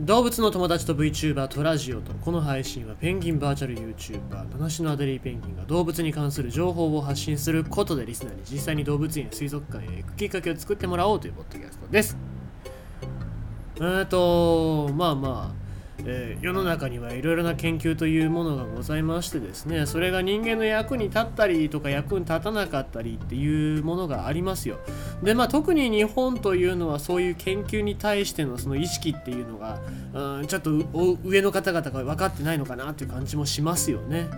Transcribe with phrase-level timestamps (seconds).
[0.00, 12.16] 動物の友達と VTuber トラジオとこの配信はペンギンバーチャル YouTuber 七種のアデリーペンギンが動物に関する情報を発信することでリスナーに実際に動物園や水族館へ行くきっかけを作ってもらおうというポッドキャストです
[13.78, 15.60] えっとまあまあ
[16.06, 24.78] えー、世の中にはいろいろな研究というものがございましてですねそれが人間の役に立ったりとか役に立たなかったりっていうものがありますよ。
[25.22, 29.80] でまあ特に日本というのはそういう研究に対してのその意識っていうのが、
[30.14, 30.70] うん、ちょっと
[31.24, 34.28] 上の方々が分かってないのかなっていう感じもしますよね。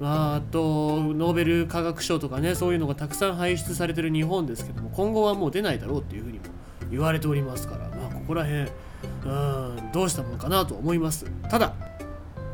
[0.00, 6.44] まあ、あとノーベル化学賞とかねそういうのがたくさん輩出されてる日本ですけども今後はもう出ないだろうっていうふうにも
[6.90, 11.26] 言われておりますからまあここら辺うんどうしたもんかなと思います。
[11.50, 11.74] ただ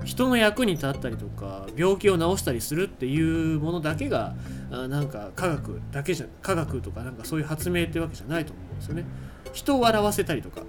[0.04, 4.34] 人の役に立ったりとか病気を治したりするっていうものだけが
[4.70, 9.04] あなんか科学だけじゃ科学とかなんかそういう発明ってわけじゃないと思うんですよね。
[9.52, 10.62] 人を笑わせたりとか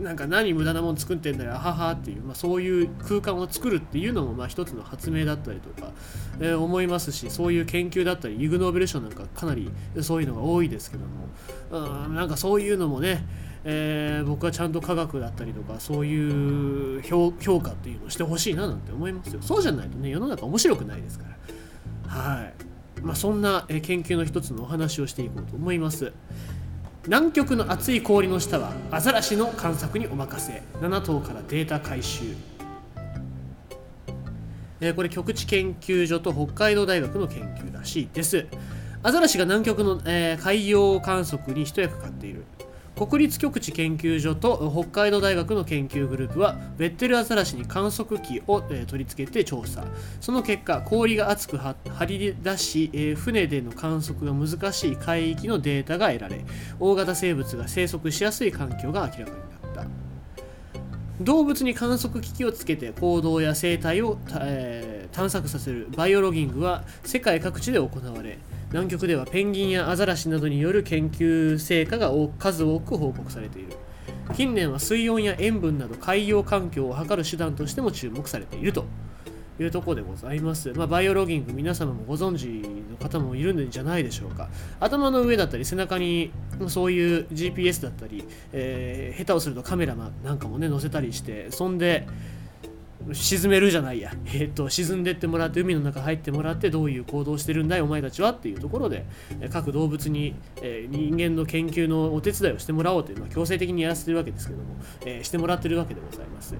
[0.00, 5.92] なんか何無駄なもん作ってんだよあははっていう、まあ、そういう空間を作るっていうのもまあ一つの発明だったりとか、
[6.40, 11.04] えー、思いますしそういう研究だったりイグ・ノーベル賞なんかかなりそういうのが多いですけど
[11.78, 13.24] もうんなんかそういうのもね
[13.62, 19.42] えー、僕はちゃんと科学だったりとかそういう評価っていうのをしてほしいななんて思いますよ。
[19.42, 21.26] そうじゃないとね世の中面白くないですか
[22.08, 22.10] ら。
[22.10, 22.54] はい。
[23.02, 26.12] まあそんな研究の一つのお話をしていこうと思います。
[27.06, 30.62] 南極の熱い氷の下はアザラシの観察にお任せ。
[30.80, 32.36] 7頭からデータ回収。
[34.82, 38.46] えこれ極地研究所と北海道大学の研究らしいです。
[39.02, 42.44] アザラシが南極の、えー、海洋観測に一役買っている。
[43.06, 49.86] 国立極地研究所と北海道大学の研究グループはベッテルアザラシに観測機を、え取り付けて調査。
[50.20, 56.44] その結果氷が厚く張り出し、え船での観測が難しい海域のデータが得られ
[56.78, 59.86] 大型生物が生息しやすい環境が明らかになった。
[61.22, 68.38] 動物に観測機器をつけて行動や生態を、え、探索させるバイオロギングは世界各地で行われ
[68.72, 73.76] 南極ではペンギンやアザラシなどによる研究成果が数多く報告されている
[74.34, 78.84] 近年は水温や塩分など海洋環境を測る手段としても注目されていると
[79.58, 80.72] いうところでございます。
[80.72, 84.48] まあ、バイオロギング皆様もご存知の方もいるんじゃないでしょうか。
[84.78, 86.30] 頭の上だったり背中に
[86.68, 92.06] そういう GPS だったり、えー、下手をするとカメラなんかもね載せたりしてそんで
[93.12, 99.06] 沈めるじゃないや、えーと、沈んでってもらって海の中入ってもらってどういう行動してるんだいお前たちはっていうところで
[99.50, 104.64] 各動物に、えー、人間の研究のお手伝いをしてもらおうというのは強制的にやらせてるわけですけども、
[105.04, 106.54] えー、してもらってるわけでございます。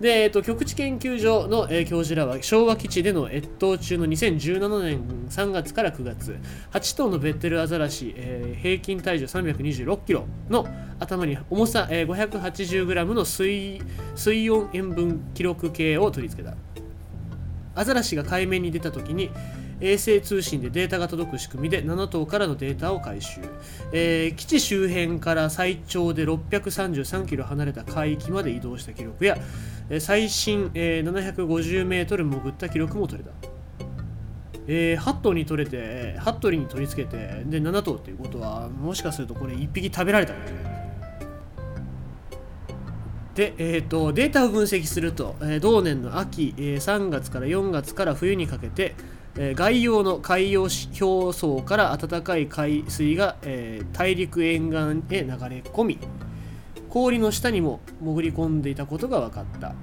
[0.00, 6.38] で、えっと、極地研究所の、えー、教授らは昭和基地での越冬中の2017年3月から9月
[6.72, 10.66] 8頭のベッテルアザラシ、えー、平均体重326キロの
[10.98, 13.80] 頭に重さ、えー、580g の水
[14.14, 16.56] 水温塩分記録計を取り付けた
[17.74, 19.30] アザラシが海面に出た時に
[19.80, 23.40] 衛星通信でデータが届く仕組みで7頭からのデータを回収、
[23.92, 29.36] えー、基地周辺から最長で633キロ離れた海域まで移動した記録や
[30.00, 33.56] 最新、えー、750メートル潜った記録も取れた。
[34.68, 40.75] えー、8頭に取れて、8頭に取り付けて、で、7頭っていうことは、もしかするとこれ1匹食べられたんですね。
[43.36, 48.94] で、えーと、データを分析すると、えー、同年の秋、えー、3月から4月から冬にかけて、
[49.36, 55.98] えー、外洋の海洋表層から暖かい海水が、えー、大陸沿岸へ流れ込み
[56.88, 59.74] 氷の下にも潜り込んでいたことが分かった。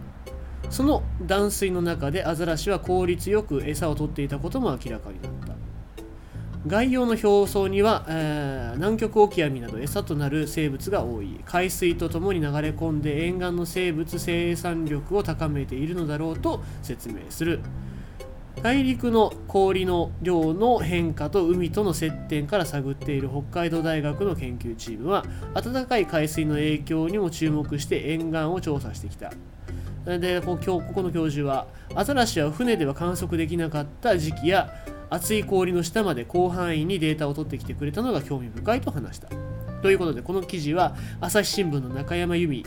[0.72, 5.31] その断水の中でアザラシは効率よく餌を取っていたことも明らかになっ
[6.63, 11.40] た外洋の表層には、えー、南極オキアミなど餌となる生物が多い。
[11.46, 17.59] 海水とともに流れ込んで沿岸の生物生産力を高めているのだろうと説明する。
[18.62, 29.33] 大陸の氷の量の変化と海との接点から探っている北海道大学の研究チームは暖かい海水の影響にも注目して沿岸を調査してきた。
[30.06, 34.69] でここの教授はアザラシは船では観測できなかった時期や
[35.13, 39.27] 厚い氷の下まで広範囲にデータを取ってきてくれたのが興味深いと話した。
[39.83, 42.65] ということでこの記事は朝日新聞の中山由美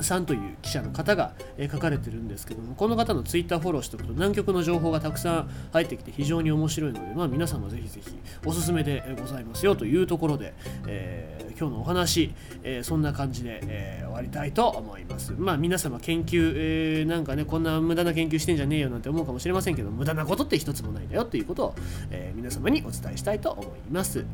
[0.00, 8.10] さんという記者の方が、え書かれてるんですけどもこの方のツイッターフォローしておくと南極の情報がたくさん入ってきて非常に面白いので、まあ、皆さんもぜひぜひ
[8.44, 10.54] おすすめでございますよというところで、
[10.86, 21.74] えー、今日のお話、えー、そんな感じで、えー、終わりたいと思いますまあ皆様研究、えなんかねこんな無駄な研究してんじゃねえよなんて思うかもしれませんけど無駄なことって一つもないんだよっていうことを、
[22.10, 24.24] え皆様にお伝えしたいと思います。